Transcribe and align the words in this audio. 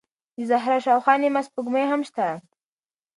د 0.37 0.39
زهره 0.49 0.77
شاوخوا 0.85 1.13
نیمه 1.21 1.41
سپوږمۍ 1.47 1.85
هم 1.87 2.01
شته. 2.09 2.27